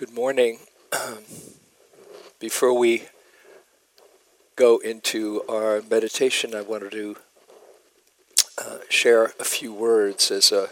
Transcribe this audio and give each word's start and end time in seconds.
Good 0.00 0.14
morning. 0.14 0.60
Before 2.38 2.72
we 2.72 3.08
go 4.56 4.78
into 4.78 5.42
our 5.46 5.82
meditation, 5.90 6.54
I 6.54 6.62
wanted 6.62 6.92
to 6.92 7.16
uh, 8.56 8.78
share 8.88 9.34
a 9.38 9.44
few 9.44 9.74
words 9.74 10.30
as 10.30 10.52
a 10.52 10.70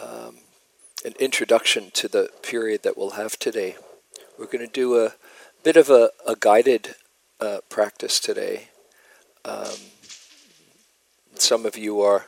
um, 0.00 0.36
an 1.04 1.14
introduction 1.18 1.90
to 1.94 2.06
the 2.06 2.30
period 2.44 2.84
that 2.84 2.96
we'll 2.96 3.18
have 3.18 3.40
today. 3.40 3.74
We're 4.38 4.46
going 4.46 4.64
to 4.64 4.72
do 4.72 5.04
a 5.04 5.14
bit 5.64 5.76
of 5.76 5.90
a, 5.90 6.10
a 6.24 6.36
guided 6.38 6.94
uh, 7.40 7.58
practice 7.68 8.20
today. 8.20 8.68
Um, 9.44 9.74
some 11.34 11.66
of 11.66 11.76
you 11.76 12.00
are 12.00 12.26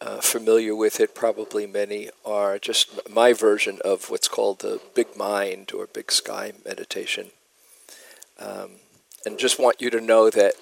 uh, 0.00 0.20
familiar 0.20 0.74
with 0.74 1.00
it, 1.00 1.14
probably 1.14 1.66
many 1.66 2.10
are 2.24 2.58
just 2.58 3.08
my 3.10 3.32
version 3.32 3.78
of 3.84 4.10
what's 4.10 4.28
called 4.28 4.60
the 4.60 4.80
big 4.94 5.16
mind 5.16 5.72
or 5.72 5.86
big 5.86 6.12
sky 6.12 6.52
meditation. 6.64 7.30
Um, 8.38 8.70
and 9.26 9.38
just 9.38 9.58
want 9.58 9.80
you 9.80 9.90
to 9.90 10.00
know 10.00 10.30
that 10.30 10.54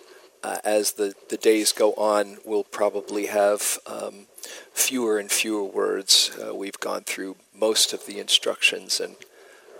uh, 0.42 0.58
as 0.64 0.92
the, 0.92 1.14
the 1.28 1.36
days 1.36 1.72
go 1.72 1.92
on, 1.94 2.38
we'll 2.44 2.64
probably 2.64 3.26
have 3.26 3.78
um, 3.86 4.26
fewer 4.72 5.18
and 5.18 5.30
fewer 5.30 5.64
words. 5.64 6.30
Uh, 6.40 6.54
we've 6.54 6.80
gone 6.80 7.02
through 7.02 7.36
most 7.54 7.92
of 7.92 8.06
the 8.06 8.18
instructions, 8.18 9.00
and 9.00 9.16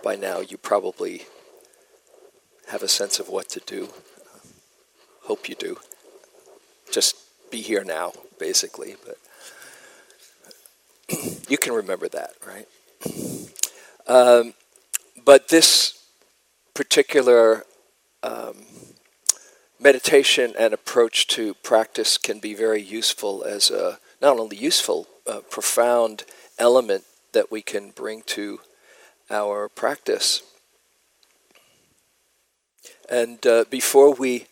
by 0.03 0.15
now 0.15 0.39
you 0.39 0.57
probably 0.57 1.25
have 2.69 2.83
a 2.83 2.87
sense 2.87 3.19
of 3.19 3.29
what 3.29 3.49
to 3.49 3.61
do. 3.61 3.89
Hope 5.23 5.49
you 5.49 5.55
do. 5.55 5.77
Just 6.91 7.15
be 7.49 7.61
here 7.61 7.83
now, 7.83 8.13
basically. 8.39 8.95
But 9.05 9.17
you 11.47 11.57
can 11.57 11.73
remember 11.73 12.07
that, 12.09 12.33
right? 12.45 12.67
Um, 14.07 14.53
but 15.25 15.49
this 15.49 16.05
particular 16.73 17.63
um, 18.23 18.65
meditation 19.79 20.53
and 20.57 20.73
approach 20.73 21.27
to 21.27 21.53
practice 21.55 22.17
can 22.17 22.39
be 22.39 22.53
very 22.53 22.81
useful 22.81 23.43
as 23.43 23.69
a 23.69 23.99
not 24.21 24.39
only 24.39 24.57
useful, 24.57 25.07
profound 25.49 26.23
element 26.57 27.03
that 27.33 27.51
we 27.51 27.61
can 27.61 27.91
bring 27.91 28.21
to 28.23 28.59
our 29.29 29.67
practice. 29.69 30.41
And 33.09 33.45
uh, 33.45 33.65
before 33.69 34.13
we 34.13 34.47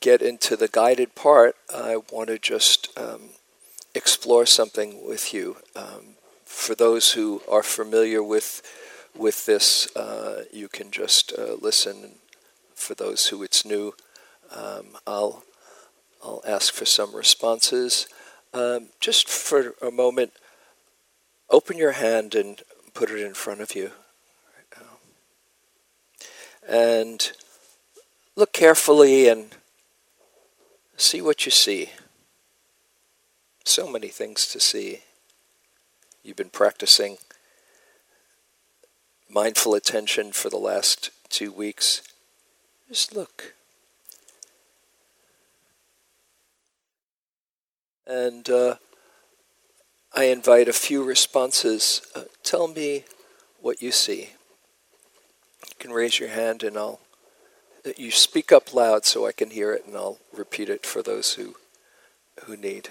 get 0.00 0.22
into 0.22 0.56
the 0.56 0.68
guided 0.68 1.14
part, 1.14 1.56
I 1.74 1.98
want 2.10 2.28
to 2.28 2.38
just 2.38 2.96
um, 2.98 3.30
explore 3.96 4.46
something 4.46 5.04
with 5.06 5.32
you. 5.32 5.56
Um, 5.74 6.16
for 6.44 6.74
those 6.74 7.12
who 7.12 7.42
are 7.50 7.62
familiar 7.62 8.22
with 8.22 8.62
with 9.16 9.46
this, 9.46 9.94
uh, 9.96 10.44
you 10.52 10.68
can 10.68 10.90
just 10.90 11.32
uh, 11.36 11.56
listen. 11.60 12.16
For 12.74 12.94
those 12.94 13.28
who 13.28 13.42
it's 13.42 13.64
new, 13.64 13.94
um, 14.54 14.98
I'll 15.06 15.42
I'll 16.22 16.42
ask 16.46 16.72
for 16.74 16.84
some 16.84 17.14
responses. 17.14 18.06
Um, 18.52 18.88
just 19.00 19.28
for 19.28 19.74
a 19.82 19.90
moment, 19.90 20.32
open 21.50 21.78
your 21.78 21.92
hand 21.92 22.34
and 22.34 22.62
put 22.94 23.10
it 23.10 23.20
in 23.20 23.34
front 23.34 23.60
of 23.60 23.74
you 23.74 23.90
right 24.56 24.86
and 26.68 27.32
look 28.34 28.52
carefully 28.52 29.28
and 29.28 29.54
see 30.96 31.20
what 31.20 31.46
you 31.46 31.52
see. 31.52 31.90
So 33.68 33.90
many 33.90 34.06
things 34.06 34.46
to 34.46 34.60
see. 34.60 35.00
You've 36.22 36.36
been 36.36 36.50
practicing 36.50 37.18
mindful 39.28 39.74
attention 39.74 40.30
for 40.30 40.48
the 40.48 40.56
last 40.56 41.10
two 41.30 41.50
weeks. 41.50 42.00
Just 42.88 43.12
look. 43.12 43.54
And 48.06 48.48
uh, 48.48 48.76
I 50.14 50.26
invite 50.26 50.68
a 50.68 50.72
few 50.72 51.02
responses. 51.02 52.02
Uh, 52.14 52.22
tell 52.44 52.68
me 52.68 53.02
what 53.60 53.82
you 53.82 53.90
see. 53.90 54.30
You 55.68 55.74
can 55.80 55.90
raise 55.90 56.20
your 56.20 56.28
hand 56.28 56.62
and 56.62 56.78
I'll. 56.78 57.00
You 57.96 58.12
speak 58.12 58.52
up 58.52 58.72
loud 58.72 59.04
so 59.04 59.26
I 59.26 59.32
can 59.32 59.50
hear 59.50 59.72
it, 59.72 59.86
and 59.86 59.96
I'll 59.96 60.18
repeat 60.32 60.68
it 60.68 60.86
for 60.86 61.02
those 61.02 61.34
who 61.34 61.56
who 62.44 62.56
need. 62.56 62.90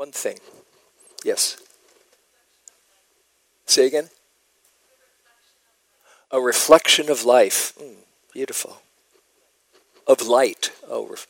One 0.00 0.12
thing. 0.12 0.38
Yes. 1.26 1.58
Say 3.66 3.86
again. 3.86 4.08
A 6.30 6.40
reflection 6.40 7.10
of 7.10 7.26
life. 7.26 7.74
Mm, 7.78 7.96
beautiful. 8.32 8.80
Of 10.06 10.22
light. 10.22 10.72
Oh, 10.88 11.06
ref- 11.06 11.26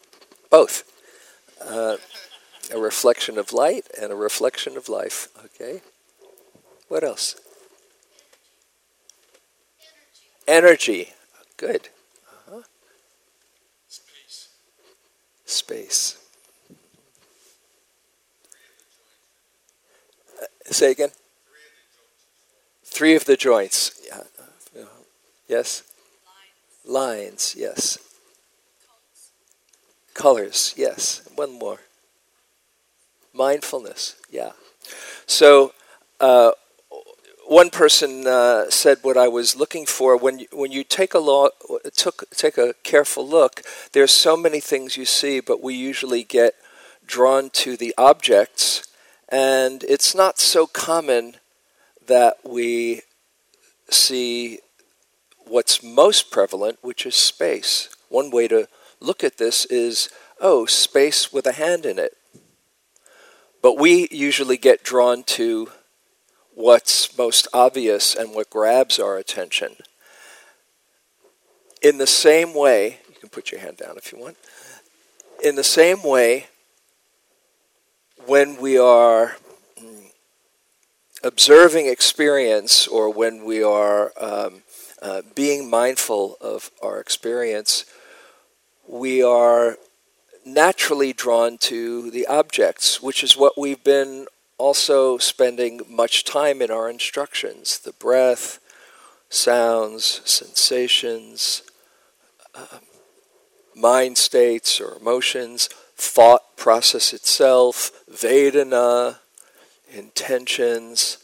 both. 0.51 0.85
Uh, 1.61 1.97
a 2.73 2.79
reflection 2.79 3.39
of 3.39 3.53
light 3.53 3.87
and 4.01 4.13
a 4.13 4.15
reflection 4.15 4.77
of 4.77 4.89
life. 4.89 5.27
Okay. 5.47 5.83
What 6.87 7.03
else? 7.03 7.35
Energy. 10.47 11.09
Energy. 11.09 11.13
Good. 11.57 11.89
Uh-huh. 12.47 12.63
Space. 13.89 14.49
Space. 15.45 16.20
Say 20.71 20.93
again. 20.93 21.11
Three 22.85 23.15
of 23.15 23.25
the 23.25 23.37
joints. 23.37 24.01
Yeah. 24.07 24.85
Yes. 25.49 25.83
Lines. 26.85 27.55
Yes. 27.57 27.99
Colors. 30.15 30.75
Yes. 30.77 31.23
One 31.35 31.59
more. 31.59 31.81
Mindfulness. 33.33 34.17
Yeah. 34.31 34.53
So. 35.27 35.73
Uh, 36.21 36.53
one 37.51 37.69
person 37.69 38.29
uh, 38.29 38.71
said 38.71 38.99
what 39.03 39.17
I 39.17 39.27
was 39.27 39.57
looking 39.57 39.85
for. 39.85 40.17
When 40.17 40.39
you, 40.39 40.47
when 40.53 40.71
you 40.71 40.85
take 40.85 41.15
a 41.15 41.19
lo- 41.19 41.51
took 41.97 42.31
take 42.31 42.57
a 42.57 42.75
careful 42.85 43.27
look, 43.27 43.63
there's 43.91 44.13
so 44.13 44.37
many 44.37 44.61
things 44.61 44.97
you 44.97 45.05
see, 45.05 45.41
but 45.41 45.61
we 45.61 45.75
usually 45.75 46.23
get 46.23 46.55
drawn 47.05 47.51
to 47.51 47.77
the 47.77 47.93
objects 47.99 48.90
and 49.31 49.85
it's 49.85 50.15
not 50.15 50.39
so 50.39 50.67
common 50.67 51.37
that 52.07 52.39
we 52.45 53.03
see 53.89 54.59
what's 55.47 55.83
most 55.83 56.31
prevalent, 56.31 56.79
which 56.83 57.07
is 57.07 57.15
space. 57.15 57.89
One 58.09 58.31
way 58.31 58.49
to 58.49 58.69
look 59.01 59.23
at 59.23 59.39
this 59.39 59.65
is 59.67 60.09
oh, 60.41 60.67
space 60.67 61.33
with 61.33 61.47
a 61.47 61.53
hand 61.53 61.85
in 61.85 61.99
it. 61.99 62.17
But 63.63 63.79
we 63.79 64.09
usually 64.11 64.57
get 64.57 64.83
drawn 64.83 65.22
to 65.25 65.71
what's 66.54 67.16
most 67.16 67.47
obvious 67.53 68.15
and 68.15 68.34
what 68.34 68.51
grabs 68.51 68.99
our 68.99 69.19
attention. 69.19 69.77
In 71.83 71.99
the 71.99 72.07
same 72.07 72.54
way, 72.54 72.99
you 73.09 73.15
can 73.21 73.28
put 73.28 73.53
your 73.53 73.60
hand 73.60 73.77
down 73.77 73.97
if 73.97 74.13
you 74.13 74.19
want. 74.19 74.37
In 75.43 75.57
the 75.57 75.65
same 75.65 76.03
way, 76.03 76.47
when 78.27 78.61
we 78.61 78.78
are 78.78 79.37
mm, 79.81 80.11
observing 81.22 81.87
experience 81.87 82.87
or 82.87 83.13
when 83.13 83.45
we 83.45 83.63
are 83.63 84.13
um, 84.21 84.63
uh, 85.03 85.22
being 85.34 85.69
mindful 85.69 86.37
of 86.41 86.71
our 86.83 87.01
experience, 87.01 87.84
we 88.87 89.22
are 89.22 89.77
naturally 90.45 91.13
drawn 91.13 91.59
to 91.59 92.11
the 92.11 92.27
objects, 92.27 93.03
which 93.03 93.22
is 93.22 93.37
what 93.37 93.59
we've 93.59 93.84
been 93.84 94.27
also 94.59 95.16
spending 95.16 95.81
much 95.89 96.25
time 96.25 96.61
in 96.61 96.71
our 96.71 96.91
instructions 96.91 97.78
the 97.81 97.93
breath, 97.93 98.59
sounds, 99.28 100.21
sensations, 100.25 101.63
uh, 102.55 102.78
mind 103.75 104.19
states 104.19 104.81
or 104.81 104.97
emotions 104.97 105.69
thought 106.01 106.57
process 106.57 107.13
itself, 107.13 107.93
Vedana, 108.11 109.19
intentions, 109.93 111.19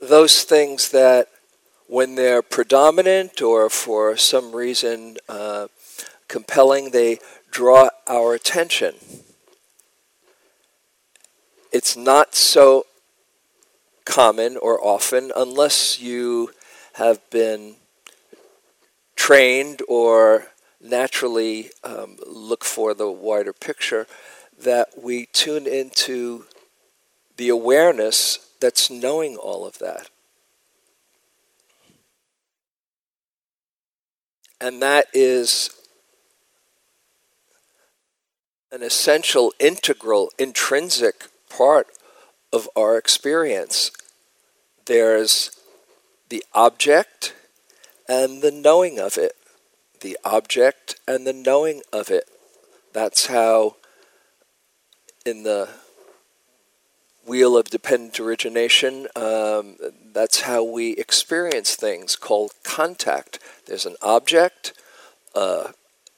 those 0.00 0.42
things 0.42 0.90
that 0.90 1.28
when 1.86 2.16
they're 2.16 2.42
predominant 2.42 3.40
or 3.40 3.70
for 3.70 4.16
some 4.16 4.54
reason 4.54 5.16
uh, 5.28 5.68
compelling, 6.26 6.90
they 6.90 7.18
draw 7.50 7.88
our 8.06 8.34
attention. 8.34 8.94
It's 11.72 11.96
not 11.96 12.34
so 12.34 12.86
common 14.04 14.56
or 14.56 14.82
often 14.84 15.30
unless 15.36 16.00
you 16.00 16.50
have 16.94 17.18
been 17.30 17.76
trained 19.14 19.82
or 19.88 20.48
naturally 20.80 21.70
um, 21.84 22.16
look 22.26 22.64
for 22.64 22.94
the 22.94 23.10
wider 23.10 23.52
picture 23.52 24.06
that 24.60 24.88
we 25.02 25.26
tune 25.26 25.66
into 25.66 26.44
the 27.36 27.48
awareness 27.48 28.38
that's 28.60 28.90
knowing 28.90 29.36
all 29.36 29.66
of 29.66 29.78
that. 29.78 30.10
And 34.60 34.82
that 34.82 35.06
is 35.12 35.70
an 38.72 38.82
essential, 38.82 39.52
integral, 39.60 40.30
intrinsic 40.38 41.28
part 41.48 41.86
of 42.52 42.68
our 42.76 42.98
experience. 42.98 43.92
There's 44.86 45.50
the 46.28 46.44
object 46.54 47.34
and 48.08 48.42
the 48.42 48.50
knowing 48.50 48.98
of 48.98 49.16
it. 49.16 49.37
The 50.00 50.18
object 50.24 50.96
and 51.06 51.26
the 51.26 51.32
knowing 51.32 51.82
of 51.92 52.10
it. 52.10 52.28
That's 52.92 53.26
how, 53.26 53.76
in 55.26 55.42
the 55.42 55.68
wheel 57.26 57.56
of 57.56 57.66
dependent 57.66 58.18
origination, 58.18 59.08
um, 59.14 59.76
that's 60.12 60.42
how 60.42 60.62
we 60.64 60.92
experience 60.92 61.74
things 61.74 62.16
called 62.16 62.52
contact. 62.64 63.38
There's 63.66 63.86
an 63.86 63.96
object, 64.00 64.72
a 65.34 65.74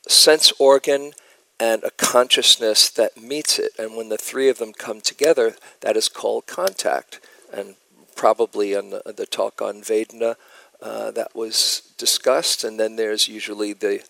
sense 0.07 0.53
organ, 0.59 1.13
and 1.59 1.85
a 1.85 1.91
consciousness 1.91 2.89
that 2.91 3.21
meets 3.21 3.59
it. 3.59 3.73
And 3.79 3.97
when 3.97 4.09
the 4.09 4.17
three 4.17 4.49
of 4.49 4.59
them 4.59 4.73
come 4.73 5.01
together, 5.01 5.57
that 5.81 5.97
is 5.97 6.09
called 6.09 6.47
contact. 6.47 7.21
And 7.53 7.75
probably 8.17 8.77
on 8.77 8.91
the, 8.91 9.03
the 9.15 9.27
talk 9.27 9.61
on 9.61 9.83
Vedana, 9.83 10.37
uh, 10.83 11.11
that 11.13 11.35
was 11.35 11.93
discussed. 11.99 12.65
And 12.65 12.79
then 12.79 12.97
there's 12.97 13.29
usually 13.29 13.73
the 13.73 14.03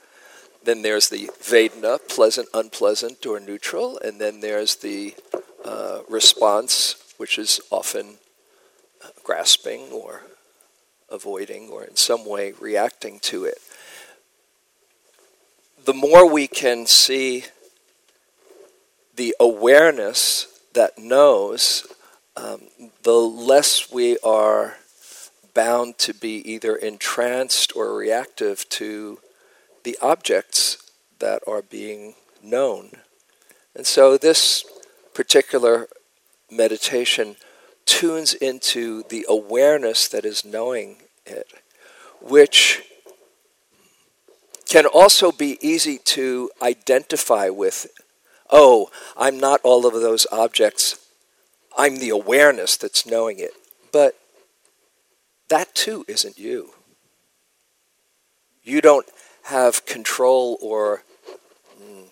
then 0.62 0.82
there's 0.82 1.08
the 1.08 1.30
Vedana, 1.40 1.98
pleasant, 2.06 2.46
unpleasant, 2.52 3.24
or 3.24 3.40
neutral, 3.40 3.98
and 3.98 4.20
then 4.20 4.40
there's 4.40 4.76
the 4.76 5.14
uh, 5.64 6.00
response, 6.06 6.96
which 7.16 7.38
is 7.38 7.62
often 7.70 8.18
grasping 9.24 9.90
or 9.92 10.22
avoiding 11.08 11.68
or 11.68 11.84
in 11.84 11.96
some 11.96 12.26
way 12.26 12.52
reacting 12.60 13.20
to 13.20 13.44
it. 13.44 13.58
The 15.84 15.94
more 15.94 16.30
we 16.30 16.46
can 16.46 16.86
see 16.86 17.44
the 19.16 19.34
awareness 19.40 20.46
that 20.74 20.98
knows, 20.98 21.86
um, 22.36 22.62
the 23.02 23.12
less 23.12 23.92
we 23.92 24.18
are 24.18 24.76
bound 25.54 25.98
to 25.98 26.14
be 26.14 26.36
either 26.50 26.76
entranced 26.76 27.74
or 27.76 27.94
reactive 27.94 28.68
to 28.70 29.18
the 29.84 29.96
objects 30.00 30.90
that 31.18 31.42
are 31.46 31.62
being 31.62 32.14
known. 32.42 32.90
And 33.74 33.86
so 33.86 34.16
this 34.16 34.64
particular 35.14 35.88
meditation 36.50 37.36
tunes 37.86 38.34
into 38.34 39.02
the 39.08 39.26
awareness 39.28 40.08
that 40.08 40.24
is 40.24 40.44
knowing 40.44 40.98
it, 41.26 41.46
which 42.20 42.82
can 44.68 44.86
also 44.86 45.32
be 45.32 45.58
easy 45.60 45.98
to 45.98 46.50
identify 46.62 47.48
with. 47.48 47.88
Oh, 48.50 48.90
I'm 49.16 49.38
not 49.38 49.60
all 49.64 49.86
of 49.86 49.94
those 49.94 50.26
objects. 50.30 50.96
I'm 51.76 51.96
the 51.96 52.10
awareness 52.10 52.76
that's 52.76 53.06
knowing 53.06 53.38
it. 53.38 53.52
But 53.92 54.19
that 55.50 55.74
too 55.74 56.04
isn't 56.08 56.38
you. 56.38 56.70
You 58.62 58.80
don't 58.80 59.06
have 59.44 59.84
control 59.84 60.58
or 60.62 61.02
mm, 61.80 62.06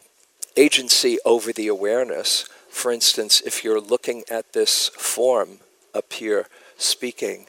agency 0.57 1.19
over 1.25 1.53
the 1.53 1.69
awareness. 1.69 2.49
For 2.69 2.93
instance, 2.93 3.41
if 3.41 3.65
you're 3.65 3.81
looking 3.81 4.25
at 4.31 4.53
this 4.53 4.89
form 4.89 5.59
up 5.95 6.13
here 6.13 6.47
speaking 6.77 7.47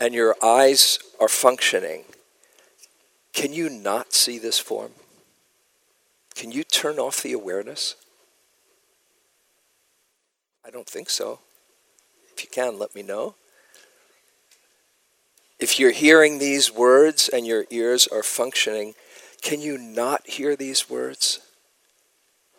and 0.00 0.14
your 0.14 0.36
eyes 0.42 0.98
are 1.20 1.28
functioning, 1.28 2.04
can 3.32 3.52
you 3.52 3.68
not 3.68 4.12
see 4.12 4.38
this 4.38 4.58
form? 4.58 4.92
Can 6.34 6.52
you 6.52 6.64
turn 6.64 6.98
off 6.98 7.22
the 7.22 7.32
awareness? 7.32 7.96
I 10.66 10.70
don't 10.70 10.88
think 10.88 11.10
so. 11.10 11.40
If 12.32 12.42
you 12.42 12.50
can, 12.50 12.78
let 12.78 12.94
me 12.94 13.02
know. 13.02 13.34
If 15.64 15.80
you're 15.80 15.92
hearing 15.92 16.36
these 16.36 16.70
words 16.70 17.30
and 17.30 17.46
your 17.46 17.64
ears 17.70 18.06
are 18.06 18.22
functioning, 18.22 18.92
can 19.40 19.62
you 19.62 19.78
not 19.78 20.28
hear 20.28 20.56
these 20.56 20.90
words? 20.90 21.40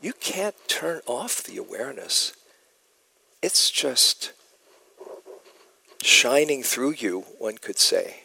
You 0.01 0.11
can't 0.11 0.55
turn 0.67 1.01
off 1.05 1.43
the 1.43 1.57
awareness. 1.57 2.33
It's 3.43 3.69
just 3.69 4.33
shining 6.01 6.63
through 6.63 6.95
you, 6.97 7.25
one 7.37 7.59
could 7.59 7.77
say. 7.77 8.21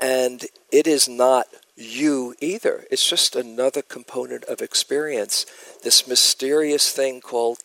And 0.00 0.46
it 0.70 0.86
is 0.86 1.08
not 1.08 1.48
you 1.74 2.36
either. 2.40 2.84
It's 2.88 3.10
just 3.10 3.34
another 3.34 3.82
component 3.82 4.44
of 4.44 4.62
experience. 4.62 5.44
This 5.82 6.06
mysterious 6.06 6.92
thing 6.92 7.20
called 7.20 7.58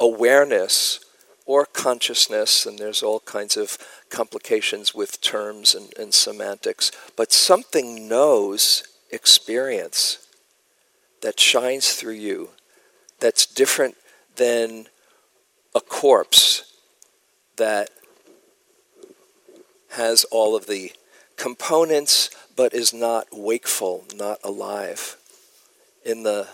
awareness 0.00 0.98
or 1.46 1.66
consciousness, 1.66 2.64
and 2.64 2.78
there's 2.78 3.02
all 3.02 3.20
kinds 3.20 3.56
of 3.56 3.76
complications 4.08 4.94
with 4.94 5.20
terms 5.20 5.74
and, 5.74 5.92
and 5.98 6.14
semantics, 6.14 6.90
but 7.16 7.32
something 7.32 8.08
knows 8.08 8.82
experience 9.10 10.26
that 11.20 11.38
shines 11.38 11.92
through 11.92 12.14
you 12.14 12.50
that's 13.20 13.46
different 13.46 13.96
than 14.36 14.86
a 15.74 15.80
corpse 15.80 16.74
that 17.56 17.90
has 19.90 20.24
all 20.24 20.56
of 20.56 20.66
the 20.66 20.92
components 21.36 22.30
but 22.56 22.74
is 22.74 22.92
not 22.92 23.26
wakeful, 23.32 24.04
not 24.14 24.38
alive. 24.44 25.16
In 26.04 26.22
the 26.22 26.48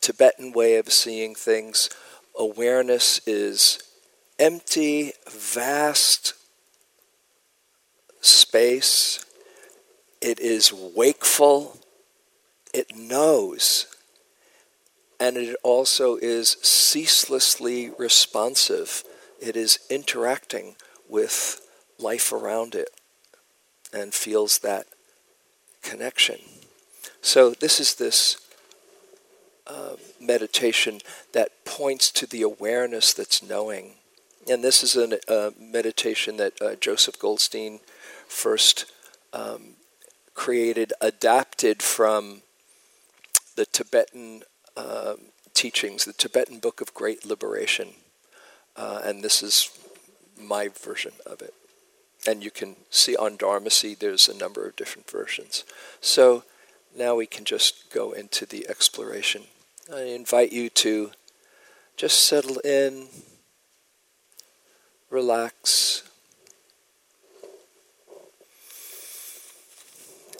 Tibetan 0.00 0.52
way 0.52 0.76
of 0.76 0.92
seeing 0.92 1.34
things, 1.34 1.90
awareness 2.38 3.20
is 3.26 3.82
empty, 4.38 5.12
vast 5.30 6.34
space. 8.20 9.24
It 10.20 10.40
is 10.40 10.72
wakeful. 10.72 11.78
It 12.72 12.94
knows. 12.96 13.86
And 15.18 15.36
it 15.36 15.56
also 15.62 16.16
is 16.16 16.56
ceaselessly 16.62 17.90
responsive. 17.98 19.02
It 19.40 19.56
is 19.56 19.78
interacting 19.88 20.76
with 21.08 21.60
life 21.98 22.32
around 22.32 22.74
it 22.74 22.90
and 23.92 24.12
feels 24.12 24.58
that 24.58 24.86
connection. 25.82 26.40
So, 27.22 27.50
this 27.50 27.80
is 27.80 27.94
this 27.94 28.36
uh, 29.66 29.96
meditation 30.20 31.00
that 31.32 31.64
points 31.64 32.10
to 32.12 32.26
the 32.26 32.42
awareness 32.42 33.12
that's 33.12 33.42
knowing. 33.42 33.94
And 34.48 34.62
this 34.62 34.82
is 34.82 34.96
a 34.96 35.18
uh, 35.32 35.50
meditation 35.58 36.36
that 36.36 36.60
uh, 36.62 36.76
Joseph 36.76 37.18
Goldstein 37.18 37.80
first 38.28 38.86
um, 39.32 39.74
created, 40.34 40.92
adapted 41.00 41.82
from 41.82 42.42
the 43.56 43.66
Tibetan 43.66 44.42
uh, 44.76 45.14
teachings, 45.52 46.04
the 46.04 46.12
Tibetan 46.12 46.60
Book 46.60 46.80
of 46.80 46.94
Great 46.94 47.26
Liberation. 47.26 47.94
Uh, 48.76 49.00
and 49.04 49.24
this 49.24 49.42
is 49.42 49.70
my 50.40 50.68
version 50.68 51.12
of 51.24 51.42
it. 51.42 51.54
And 52.28 52.44
you 52.44 52.50
can 52.50 52.76
see 52.90 53.16
on 53.16 53.36
Dharma 53.36 53.70
Seed 53.70 54.00
there's 54.00 54.28
a 54.28 54.36
number 54.36 54.66
of 54.66 54.76
different 54.76 55.10
versions. 55.10 55.64
So 56.00 56.44
now 56.96 57.14
we 57.14 57.26
can 57.26 57.44
just 57.44 57.90
go 57.92 58.12
into 58.12 58.46
the 58.46 58.68
exploration. 58.68 59.44
I 59.92 60.02
invite 60.02 60.52
you 60.52 60.68
to 60.70 61.12
just 61.96 62.20
settle 62.26 62.58
in, 62.58 63.08
relax, 65.10 66.02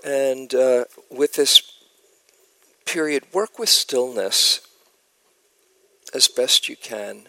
and 0.05 0.55
uh, 0.55 0.85
with 1.11 1.35
this 1.35 1.63
period, 2.85 3.25
work 3.33 3.59
with 3.59 3.69
stillness 3.69 4.61
as 6.15 6.29
best 6.29 6.69
you 6.69 6.77
can. 6.77 7.29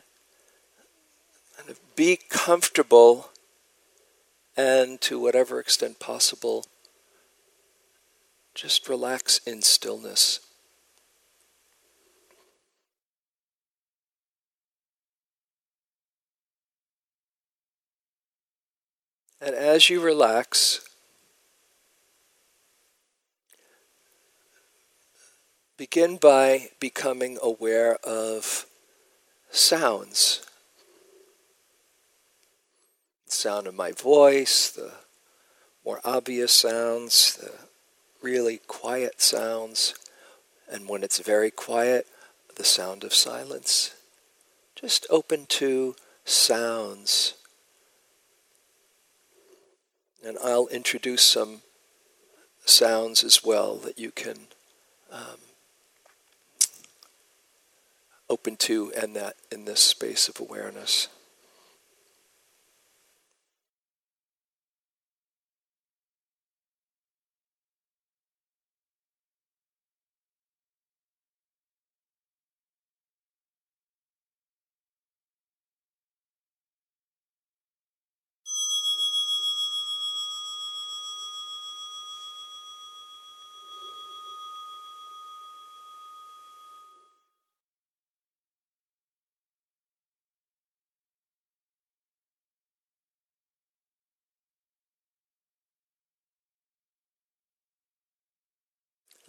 of 1.67 1.79
be 1.95 2.17
comfortable 2.29 3.29
and 4.55 5.01
to 5.01 5.19
whatever 5.19 5.59
extent 5.59 5.99
possible, 5.99 6.65
just 8.55 8.89
relax 8.89 9.39
in 9.45 9.61
stillness. 9.61 10.46
And 19.39 19.53
as 19.53 19.89
you 19.89 20.01
relax, 20.01 20.81
begin 25.77 26.17
by 26.17 26.69
becoming 26.79 27.37
aware 27.41 27.97
of 28.03 28.65
sounds. 29.51 30.43
The 33.27 33.31
sound 33.31 33.67
of 33.67 33.75
my 33.75 33.91
voice, 33.91 34.71
the 34.71 34.93
more 35.85 36.01
obvious 36.03 36.51
sounds, 36.51 37.35
the 37.35 37.51
really 38.23 38.57
quiet 38.65 39.21
sounds, 39.21 39.93
and 40.67 40.89
when 40.89 41.03
it's 41.03 41.19
very 41.19 41.51
quiet, 41.51 42.07
the 42.55 42.63
sound 42.63 43.03
of 43.03 43.13
silence. 43.13 43.93
Just 44.75 45.05
open 45.11 45.45
to 45.45 45.95
sounds 46.25 47.35
and 50.25 50.37
I'll 50.43 50.67
introduce 50.67 51.23
some 51.23 51.61
sounds 52.65 53.23
as 53.23 53.43
well 53.43 53.75
that 53.77 53.97
you 53.97 54.11
can 54.11 54.37
um, 55.11 55.39
open 58.29 58.57
to 58.57 58.91
and 58.99 59.15
that 59.15 59.35
in 59.51 59.65
this 59.65 59.81
space 59.81 60.27
of 60.27 60.39
awareness. 60.39 61.07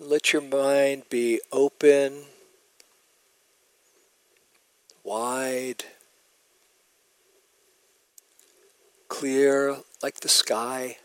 Let 0.00 0.32
your 0.32 0.42
mind 0.42 1.08
be 1.10 1.40
open, 1.50 2.26
wide, 5.02 5.82
clear 9.08 9.78
like 10.00 10.20
the 10.20 10.28
sky. 10.28 10.98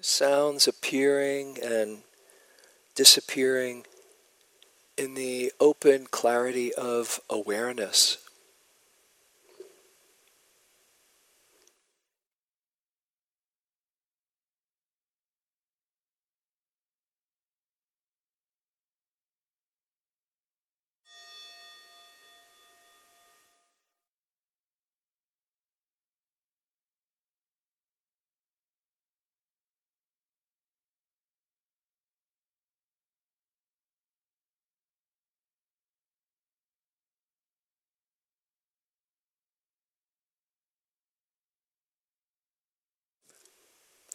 Sounds 0.00 0.66
appearing 0.66 1.58
and 1.62 2.02
disappearing 2.96 3.86
in 4.98 5.14
the 5.14 5.52
open 5.60 6.06
clarity 6.10 6.74
of 6.74 7.20
awareness. 7.30 8.18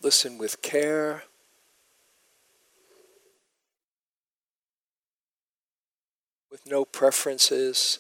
Listen 0.01 0.37
with 0.37 0.61
care. 0.61 1.23
With 6.51 6.65
no 6.65 6.85
preferences. 6.85 7.99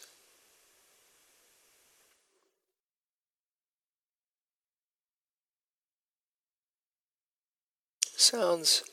Sounds 8.15 8.83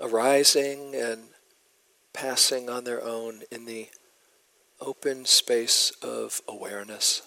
arising 0.00 0.94
and 0.94 1.28
passing 2.12 2.68
on 2.68 2.84
their 2.84 3.02
own 3.02 3.42
in 3.50 3.64
the 3.64 3.88
open 4.80 5.24
space 5.24 5.90
of 6.02 6.40
awareness. 6.46 7.22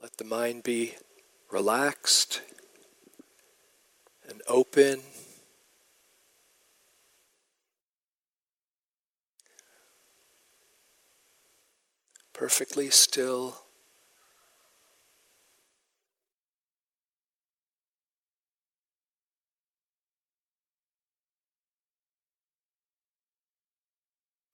Let 0.00 0.16
the 0.16 0.24
mind 0.24 0.62
be 0.62 0.94
relaxed 1.50 2.40
and 4.28 4.40
open. 4.46 5.00
Perfectly 12.32 12.90
still. 12.90 13.56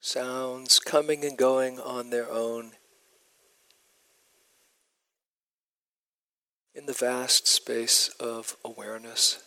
Sounds 0.00 0.78
coming 0.78 1.24
and 1.24 1.36
going 1.36 1.78
on 1.78 2.08
their 2.08 2.30
own. 2.30 2.72
In 6.74 6.86
the 6.86 6.92
vast 6.92 7.46
space 7.46 8.08
of 8.18 8.56
awareness. 8.64 9.42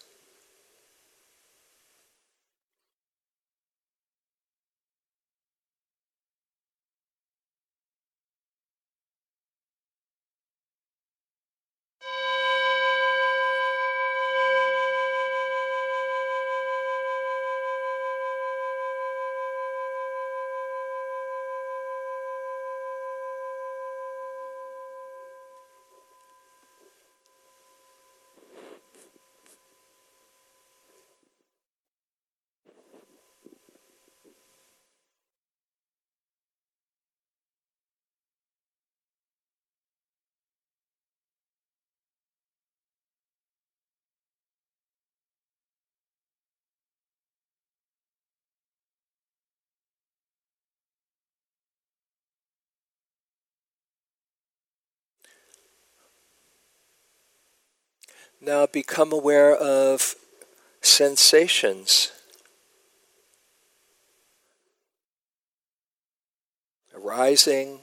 Now 58.40 58.66
become 58.66 59.12
aware 59.12 59.56
of 59.56 60.16
sensations 60.82 62.12
arising 67.08 67.80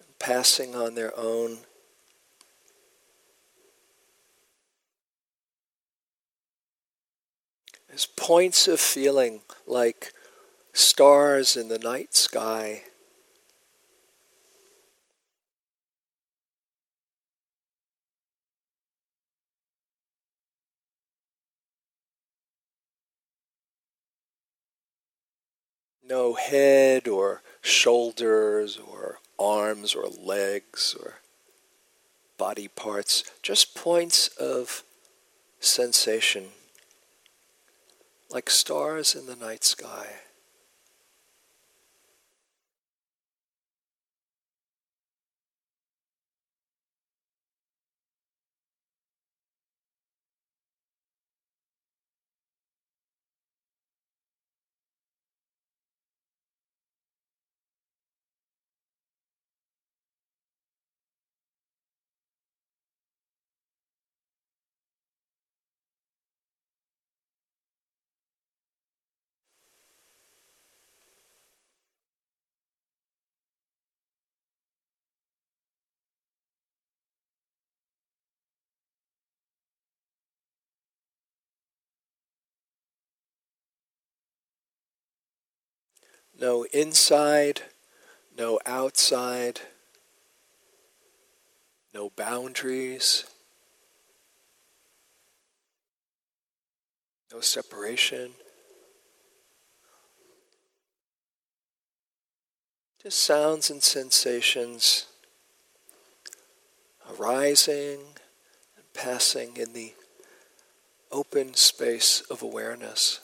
and 0.00 0.18
passing 0.18 0.74
on 0.74 0.94
their 0.94 1.16
own. 1.18 1.58
As 7.92 8.06
points 8.06 8.68
of 8.68 8.78
feeling 8.78 9.40
like 9.66 10.12
stars 10.72 11.56
in 11.56 11.68
the 11.68 11.78
night 11.78 12.14
sky. 12.14 12.84
No 26.10 26.34
head 26.34 27.06
or 27.06 27.40
shoulders 27.62 28.76
or 28.76 29.20
arms 29.38 29.94
or 29.94 30.08
legs 30.08 30.94
or 31.00 31.20
body 32.36 32.68
parts, 32.68 33.22
just 33.42 33.74
points 33.74 34.28
of 34.28 34.82
sensation, 35.60 36.48
like 38.30 38.50
stars 38.50 39.14
in 39.14 39.26
the 39.26 39.36
night 39.36 39.62
sky. 39.62 40.06
No 86.40 86.64
inside, 86.72 87.60
no 88.38 88.58
outside, 88.64 89.60
no 91.92 92.10
boundaries, 92.16 93.26
no 97.30 97.40
separation. 97.40 98.30
Just 103.02 103.22
sounds 103.22 103.68
and 103.68 103.82
sensations 103.82 105.06
arising 107.18 108.00
and 108.76 108.92
passing 108.94 109.58
in 109.58 109.74
the 109.74 109.92
open 111.12 111.52
space 111.52 112.22
of 112.30 112.42
awareness. 112.42 113.20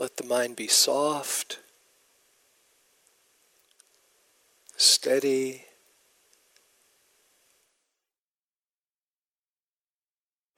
Let 0.00 0.16
the 0.16 0.24
mind 0.24 0.56
be 0.56 0.66
soft, 0.66 1.58
steady, 4.74 5.66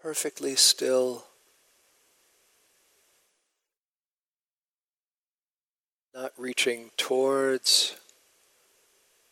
perfectly 0.00 0.54
still, 0.54 1.24
not 6.14 6.30
reaching 6.36 6.92
towards 6.96 7.96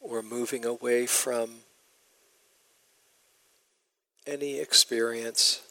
or 0.01 0.23
moving 0.23 0.65
away 0.65 1.07
from 1.07 1.61
any 4.27 4.59
experience. 4.59 5.63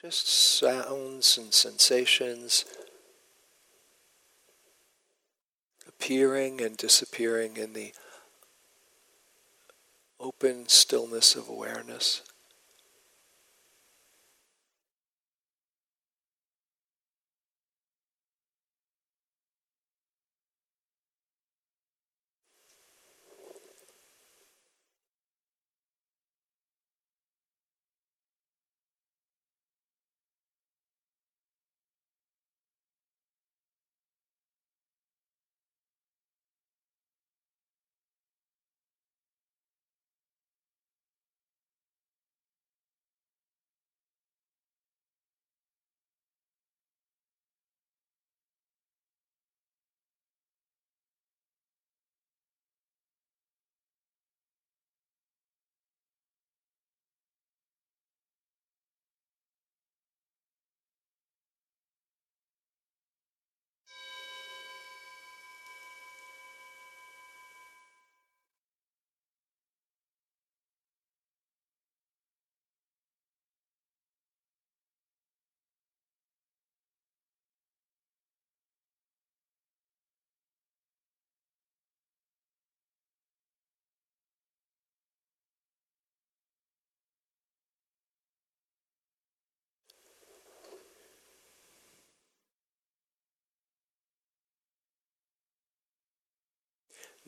Just 0.00 0.28
sounds 0.28 1.38
and 1.38 1.54
sensations 1.54 2.66
appearing 5.88 6.60
and 6.60 6.76
disappearing 6.76 7.56
in 7.56 7.72
the 7.72 7.92
open 10.20 10.68
stillness 10.68 11.34
of 11.34 11.48
awareness. 11.48 12.22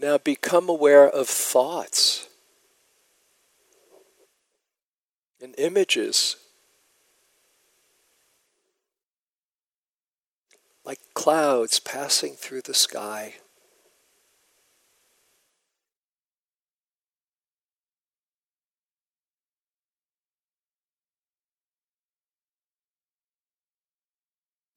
Now 0.01 0.17
become 0.17 0.69
aware 0.69 1.09
of 1.09 1.29
thoughts 1.29 2.29
and 5.43 5.55
images 5.59 6.37
like 10.85 11.01
clouds 11.13 11.81
passing 11.81 12.33
through 12.35 12.63
the 12.63 12.73
sky. 12.73 13.35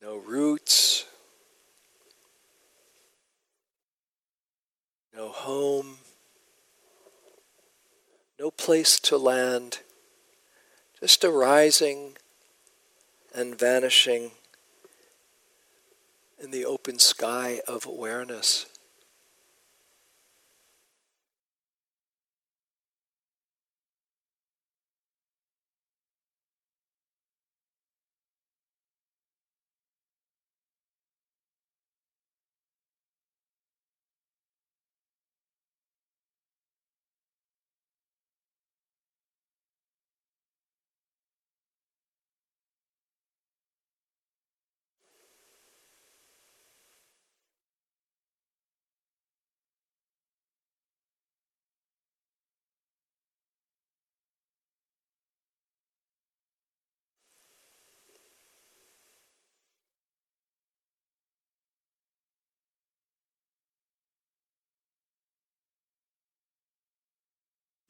No 0.02 0.18
roots, 0.18 1.06
no 5.14 5.31
home, 5.42 5.98
no 8.40 8.52
place 8.52 9.00
to 9.00 9.18
land, 9.18 9.80
just 11.00 11.24
arising 11.24 12.16
and 13.34 13.58
vanishing 13.58 14.32
in 16.42 16.52
the 16.52 16.66
open 16.66 17.00
sky 17.00 17.60
of 17.68 17.86
awareness. 17.86 18.66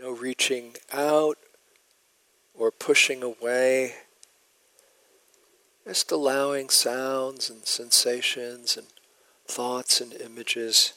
No 0.02 0.10
reaching 0.10 0.78
out 0.92 1.38
or 2.56 2.72
pushing 2.72 3.22
away. 3.22 3.94
Just 5.86 6.12
allowing 6.12 6.70
sounds 6.70 7.52
and 7.52 7.68
sensations 7.68 8.76
and 8.78 8.88
thoughts 9.48 10.02
and 10.02 10.12
images 10.14 10.94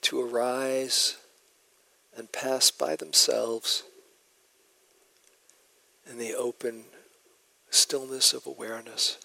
to 0.00 0.22
arise 0.22 1.18
and 2.16 2.32
pass 2.32 2.70
by 2.70 2.96
themselves 2.96 3.82
in 6.10 6.16
the 6.16 6.34
open 6.34 6.84
stillness 7.68 8.32
of 8.32 8.46
awareness. 8.46 9.18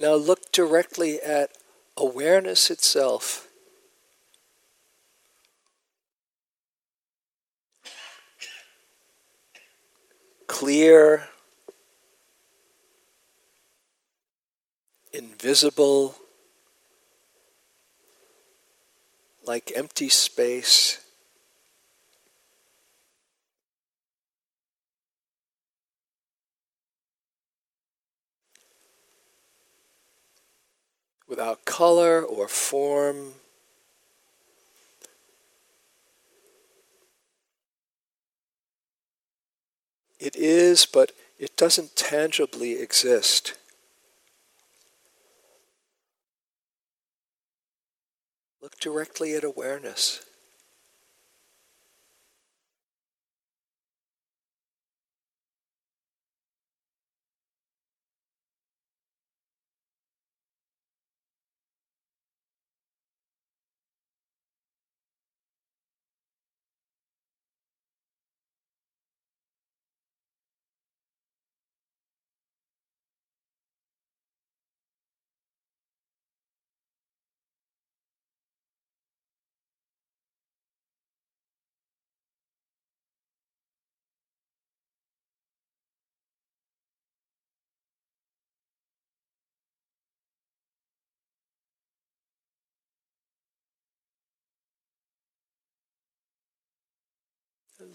Now 0.00 0.14
look 0.14 0.50
directly 0.50 1.20
at 1.20 1.50
awareness 1.94 2.70
itself. 2.70 3.48
Clear, 10.46 11.28
invisible, 15.12 16.14
like 19.44 19.70
empty 19.76 20.08
space. 20.08 21.09
Without 31.30 31.64
color 31.64 32.22
or 32.22 32.48
form. 32.48 33.34
It 40.18 40.34
is, 40.34 40.84
but 40.84 41.12
it 41.38 41.56
doesn't 41.56 41.94
tangibly 41.94 42.72
exist. 42.72 43.54
Look 48.60 48.78
directly 48.78 49.34
at 49.34 49.44
awareness. 49.44 50.20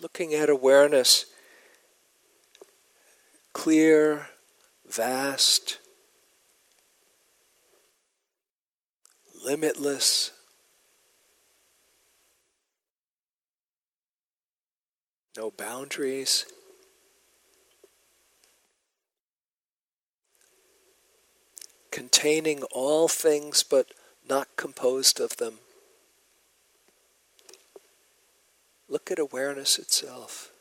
Looking 0.01 0.33
at 0.33 0.49
awareness, 0.49 1.25
clear, 3.53 4.27
vast, 4.89 5.79
limitless. 9.43 10.31
No 15.37 15.51
boundaries. 15.51 16.45
Containing 21.91 22.63
all 22.71 23.07
things 23.07 23.63
but 23.63 23.93
not 24.27 24.47
composed 24.55 25.19
of 25.19 25.37
them. 25.37 25.59
Look 28.87 29.09
at 29.09 29.17
awareness 29.17 29.79
itself. 29.79 30.51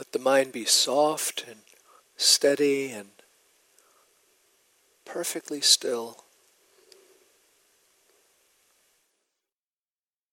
Let 0.00 0.12
the 0.12 0.18
mind 0.18 0.52
be 0.52 0.64
soft 0.64 1.44
and 1.46 1.60
steady 2.16 2.90
and 2.90 3.10
perfectly 5.04 5.60
still. 5.60 6.24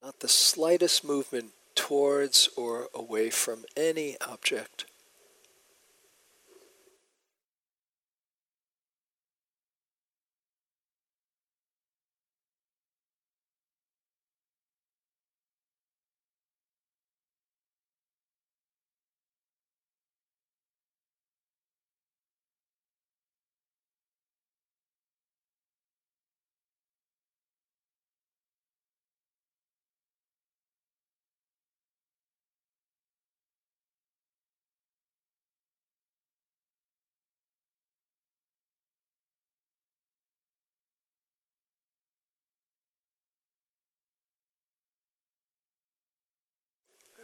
Not 0.01 0.21
the 0.21 0.29
slightest 0.29 1.03
movement 1.03 1.51
towards 1.75 2.47
or 2.55 2.87
away 2.95 3.29
from 3.29 3.65
any 3.75 4.15
object. 4.21 4.85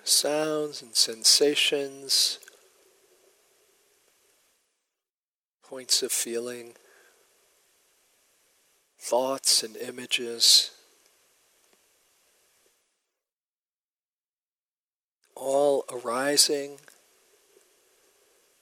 Sounds 0.04 0.82
and 0.82 0.96
sensations, 0.96 2.40
points 5.64 6.04
of 6.04 6.12
feeling, 6.12 6.74
thoughts 9.00 9.64
and 9.64 9.76
images, 9.78 10.72
all 15.36 15.84
arising 15.92 16.78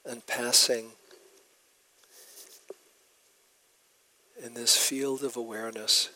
and 0.04 0.26
passing 0.26 0.92
in 4.42 4.54
this 4.54 4.76
field 4.76 5.22
of 5.22 5.36
awareness. 5.36 6.10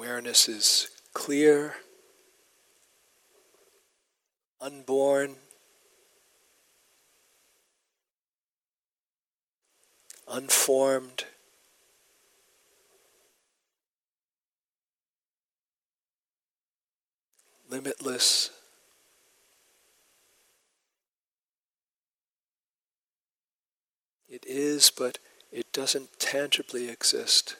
Awareness 0.00 0.48
is 0.48 0.88
clear, 1.12 1.74
unborn, 4.58 5.36
unformed. 10.26 11.24
Limitless. 17.68 18.48
It 24.30 24.46
is, 24.46 24.90
but 24.90 25.18
it 25.52 25.70
doesn't 25.74 26.18
tangibly 26.18 26.88
exist. 26.88 27.56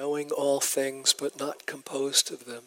Knowing 0.00 0.30
all 0.30 0.60
things 0.60 1.12
but 1.12 1.38
not 1.38 1.66
composed 1.66 2.32
of 2.32 2.46
them. 2.46 2.62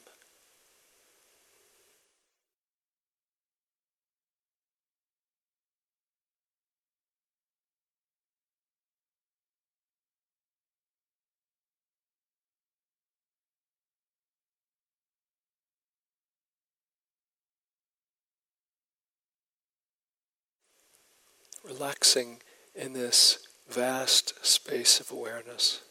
Relaxing 21.63 22.43
in 22.75 22.93
this 22.93 23.39
vast 23.67 24.45
space 24.45 24.99
of 24.99 25.09
awareness. 25.09 25.81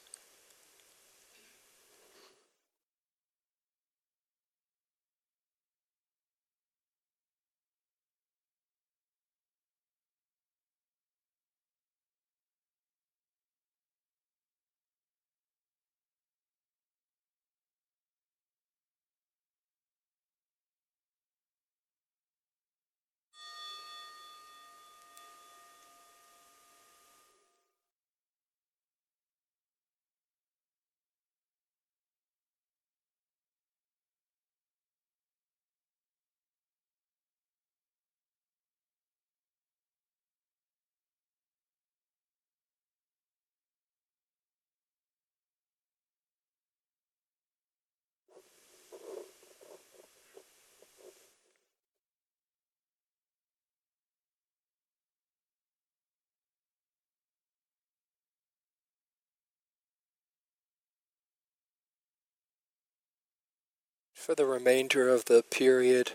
For 64.22 64.36
the 64.36 64.46
remainder 64.46 65.08
of 65.08 65.24
the 65.24 65.42
period. 65.42 66.12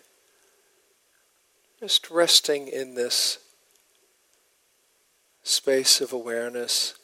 Just 1.82 2.10
resting 2.10 2.70
in 2.70 2.96
this 2.96 3.38
space 5.44 6.00
of 6.00 6.14
awareness, 6.14 6.96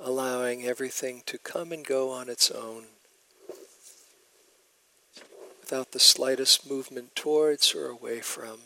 allowing 0.00 0.66
everything 0.66 1.22
to 1.26 1.38
come 1.38 1.70
and 1.70 1.86
go 1.86 2.10
on 2.10 2.28
its 2.28 2.50
own 2.50 2.86
without 5.60 5.92
the 5.92 6.00
slightest 6.00 6.68
movement 6.68 7.14
towards 7.14 7.72
or 7.72 7.86
away 7.86 8.20
from. 8.20 8.58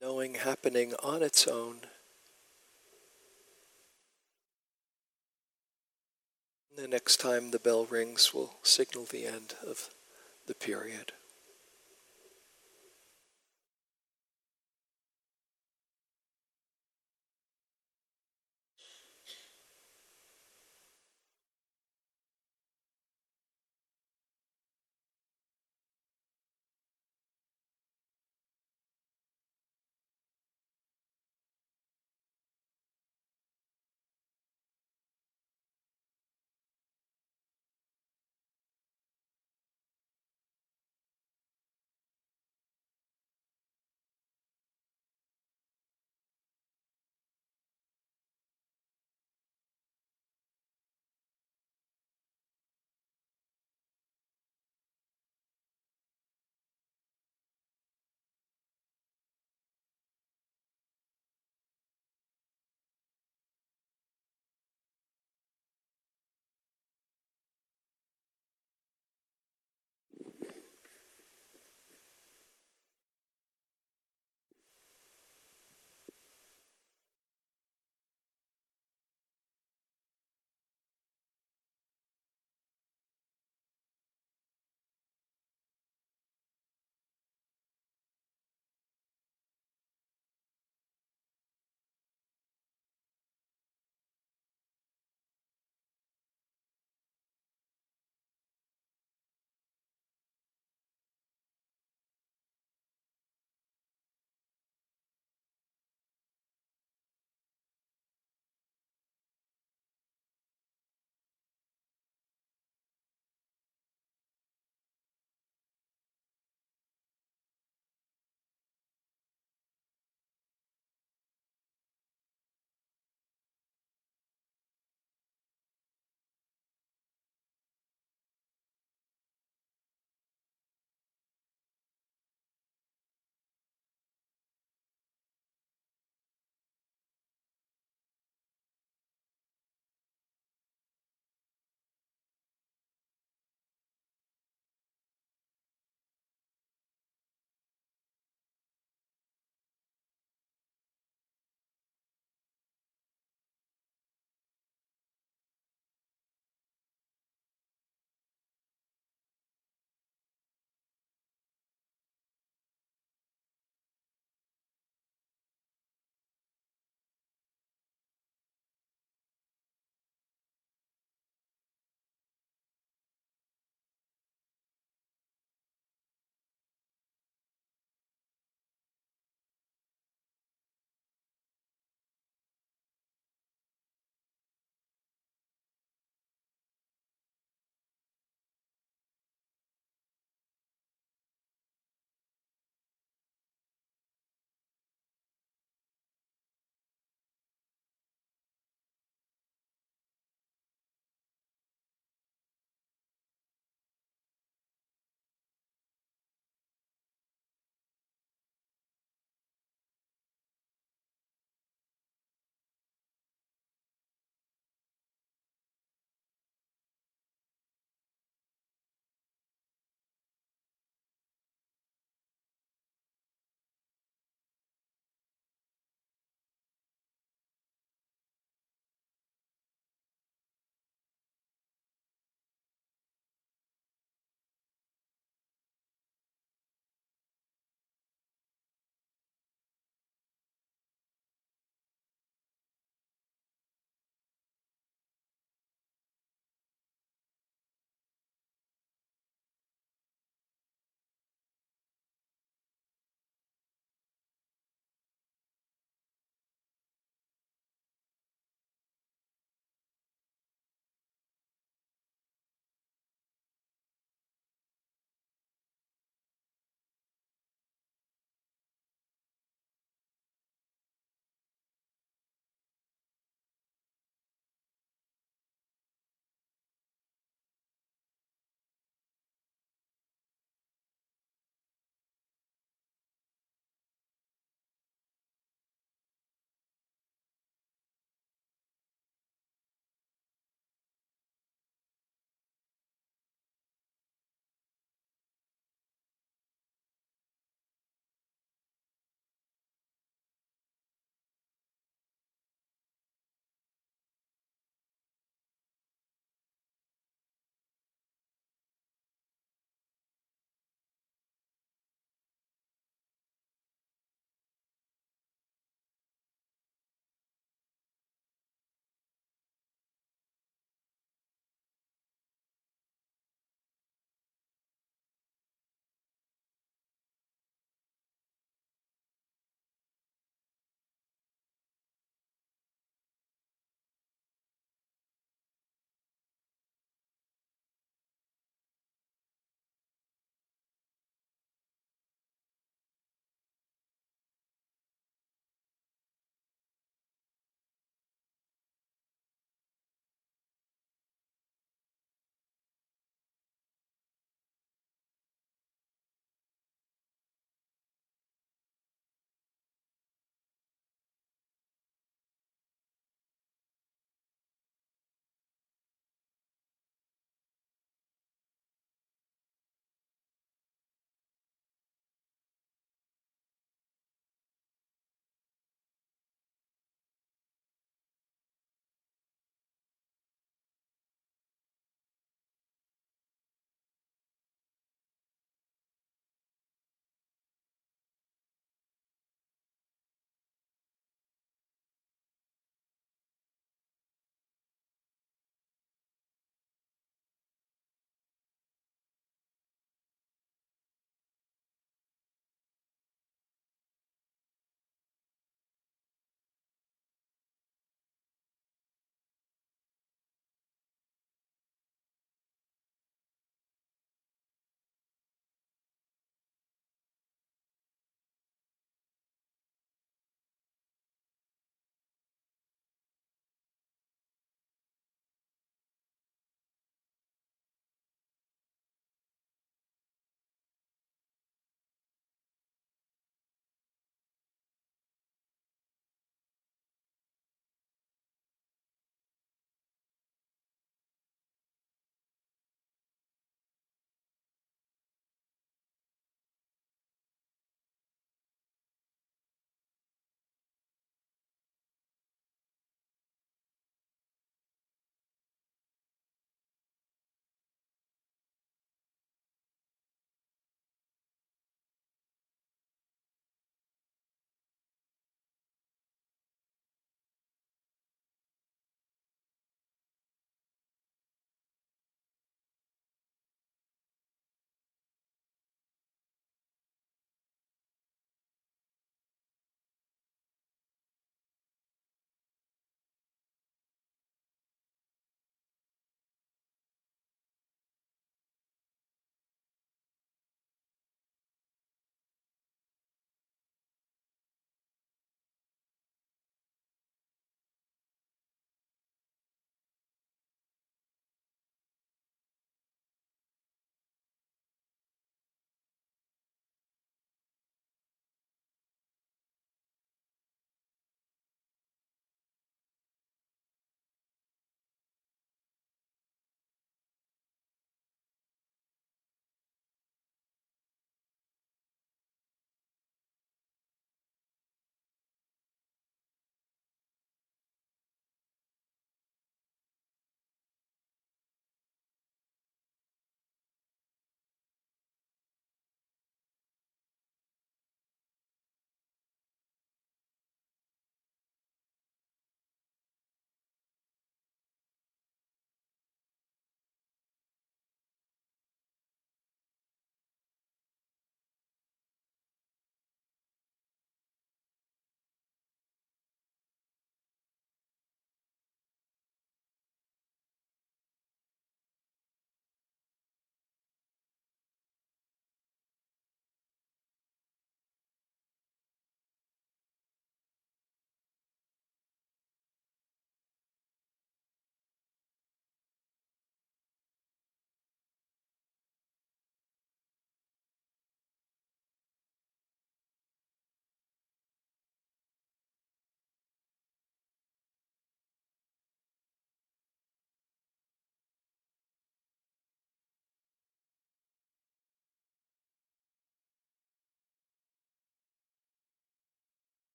Knowing 0.00 0.36
happening 0.36 0.94
on 1.02 1.22
its 1.22 1.46
own. 1.46 1.80
The 6.82 6.88
next 6.88 7.18
time 7.18 7.52
the 7.52 7.60
bell 7.60 7.84
rings 7.84 8.34
will 8.34 8.56
signal 8.64 9.04
the 9.04 9.24
end 9.24 9.54
of 9.64 9.90
the 10.46 10.54
period. 10.56 11.12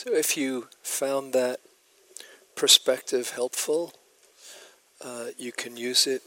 So 0.00 0.14
if 0.14 0.36
you 0.36 0.68
found 0.80 1.32
that 1.32 1.58
perspective 2.54 3.30
helpful, 3.30 3.94
uh, 5.04 5.30
you 5.36 5.50
can 5.50 5.76
use 5.76 6.06
it 6.06 6.22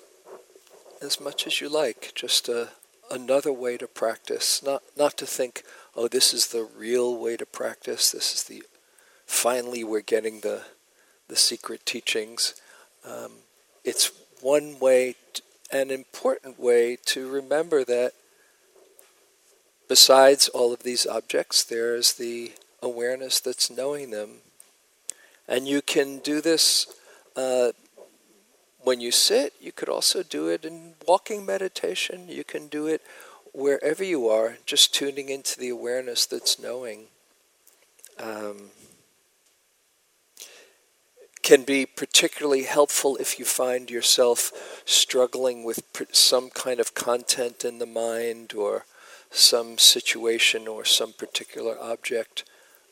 as 1.02 1.22
much 1.22 1.48
as 1.48 1.62
you 1.62 1.70
like. 1.70 2.12
Just 2.14 2.50
uh, 2.50 2.66
another 3.10 3.54
way 3.54 3.78
to 3.78 3.88
practice, 3.88 4.62
not 4.62 4.84
not 4.98 5.16
to 5.20 5.26
think, 5.26 5.64
oh, 5.96 6.10
this 6.10 6.34
is 6.34 6.48
the 6.48 6.66
real 6.66 7.16
way 7.16 7.38
to 7.38 7.46
practice. 7.46 8.12
This 8.12 8.36
is 8.36 8.44
the 8.44 8.64
finally 9.26 9.86
we're 9.86 10.02
getting 10.02 10.42
the 10.42 10.64
the 11.30 11.38
secret 11.38 11.86
teachings. 11.86 12.56
Um, 13.06 13.32
it's 13.86 14.12
one 14.42 14.80
way, 14.80 15.16
to, 15.32 15.42
an 15.72 15.92
important 15.92 16.60
way 16.60 16.98
to 17.06 17.32
remember 17.32 17.86
that 17.86 18.12
besides 19.88 20.50
all 20.50 20.74
of 20.74 20.84
these 20.84 21.08
objects, 21.08 21.64
there's 21.64 22.16
the 22.16 22.52
awareness 22.82 23.40
that's 23.40 23.70
knowing 23.70 24.12
them. 24.12 24.38
And 25.48 25.68
you 25.68 25.82
can 25.82 26.20
do 26.20 26.42
this 26.42 26.88
uh, 27.36 27.72
when 28.84 29.02
you 29.02 29.12
sit. 29.12 29.54
You 29.60 29.72
could 29.72 29.90
also 29.90 30.24
do 30.24 30.48
it 30.48 30.66
in 30.66 30.94
walking 31.08 31.46
meditation. 31.46 32.28
You 32.28 32.44
can 32.44 32.68
do 32.68 32.88
it 32.88 33.02
wherever 33.54 34.04
you 34.04 34.30
are, 34.30 34.58
just 34.66 34.94
tuning 34.94 35.30
into 35.30 35.60
the 35.60 35.70
awareness 35.70 36.26
that's 36.26 36.60
knowing. 36.60 37.06
Um, 38.20 38.70
can 41.44 41.64
be 41.64 41.86
particularly 41.86 42.64
helpful 42.64 43.18
if 43.18 43.40
you 43.40 43.46
find 43.46 43.90
yourself 43.90 44.82
struggling 44.86 45.64
with 45.64 45.84
some 46.12 46.50
kind 46.52 46.80
of 46.80 46.94
content 46.94 47.66
in 47.66 47.80
the 47.80 47.86
mind 47.86 48.54
or 48.54 48.86
some 49.32 49.78
situation 49.78 50.68
or 50.68 50.86
some 50.86 51.14
particular 51.14 51.78
object, 51.82 52.44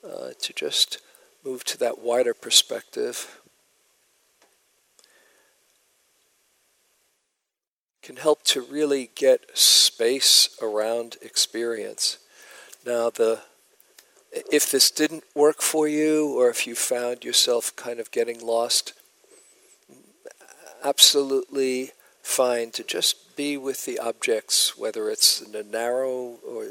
uh, 0.03 0.29
to 0.39 0.53
just 0.53 0.99
move 1.43 1.63
to 1.65 1.77
that 1.77 1.99
wider 1.99 2.33
perspective. 2.33 3.39
Can 8.01 8.17
help 8.17 8.43
to 8.43 8.61
really 8.61 9.11
get 9.15 9.57
space 9.57 10.49
around 10.61 11.17
experience. 11.21 12.17
Now, 12.85 13.09
the 13.09 13.41
if 14.31 14.69
this 14.71 14.91
didn't 14.91 15.23
work 15.33 15.61
for 15.61 15.87
you, 15.87 16.37
or 16.37 16.49
if 16.49 16.67
you 16.67 16.75
found 16.75 17.23
yourself 17.23 17.75
kind 17.75 17.99
of 17.99 18.11
getting 18.11 18.45
lost, 18.45 18.93
absolutely 20.83 21.91
fine 22.21 22.71
to 22.71 22.83
just 22.83 23.35
be 23.35 23.57
with 23.57 23.85
the 23.85 23.97
objects, 23.97 24.77
whether 24.77 25.09
it's 25.09 25.41
in 25.41 25.55
a 25.55 25.63
narrow 25.63 26.37
or 26.47 26.67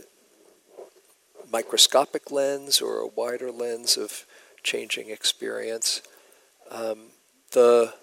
microscopic 1.50 2.30
lens 2.30 2.80
or 2.80 2.98
a 2.98 3.06
wider 3.06 3.50
lens 3.50 3.96
of 3.96 4.24
changing 4.62 5.10
experience. 5.10 6.02
Um, 6.70 7.08
the 7.52 7.94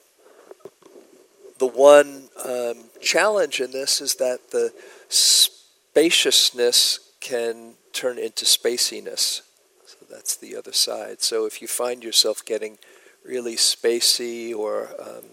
the 1.57 1.67
one 1.67 2.29
um, 2.43 2.89
challenge 3.01 3.61
in 3.61 3.71
this 3.71 4.01
is 4.01 4.15
that 4.15 4.51
the 4.51 4.73
spaciousness 5.07 6.99
can 7.21 7.75
turn 7.93 8.17
into 8.17 8.43
spaciness. 8.43 9.41
So 9.85 9.97
that's 10.09 10.35
the 10.35 10.55
other 10.55 10.73
side. 10.73 11.21
So 11.21 11.45
if 11.45 11.61
you 11.61 11.67
find 11.67 12.03
yourself 12.03 12.43
getting 12.43 12.77
really 13.23 13.55
spacey 13.55 14.53
or 14.53 14.89
um, 14.99 15.23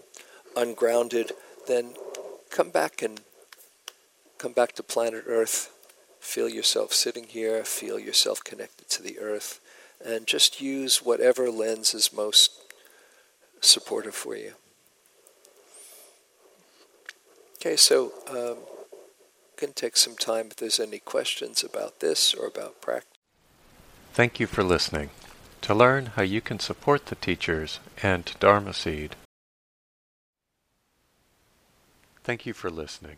ungrounded, 0.55 1.33
then 1.67 1.95
come 2.49 2.69
back 2.69 3.01
and 3.01 3.19
come 4.37 4.53
back 4.53 4.71
to 4.73 4.83
planet 4.83 5.25
Earth. 5.27 5.72
Feel 6.23 6.47
yourself 6.47 6.93
sitting 6.93 7.25
here, 7.25 7.65
feel 7.65 7.99
yourself 7.99 8.43
connected 8.43 8.89
to 8.89 9.03
the 9.03 9.19
earth, 9.19 9.59
and 10.03 10.25
just 10.25 10.61
use 10.61 11.03
whatever 11.03 11.51
lens 11.51 11.93
is 11.93 12.13
most 12.13 12.73
supportive 13.59 14.15
for 14.15 14.35
you. 14.35 14.53
Okay, 17.59 17.75
so 17.75 18.13
um, 18.29 18.57
can 19.57 19.73
take 19.73 19.97
some 19.97 20.15
time 20.15 20.47
if 20.47 20.55
there's 20.55 20.79
any 20.79 20.97
questions 20.97 21.61
about 21.61 21.99
this 21.99 22.33
or 22.33 22.47
about 22.47 22.81
practice. 22.81 23.19
Thank 24.13 24.39
you 24.39 24.47
for 24.47 24.63
listening. 24.63 25.09
To 25.63 25.75
learn 25.75 26.05
how 26.15 26.23
you 26.23 26.39
can 26.39 26.57
support 26.57 27.07
the 27.07 27.15
teachers 27.15 27.79
and 28.01 28.33
Dharma 28.39 28.73
Seed. 28.73 29.17
Thank 32.23 32.45
you 32.45 32.53
for 32.53 32.69
listening. 32.71 33.17